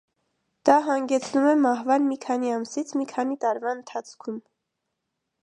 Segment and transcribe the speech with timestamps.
[0.69, 4.43] Դա հանգեցնում է մահվան մի քանի ամսից մի քանի տարվա ընթացքում։